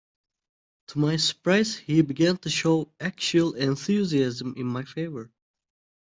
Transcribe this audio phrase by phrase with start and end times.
[0.87, 5.31] To my surprise he began to show actual enthusiasm in my favor.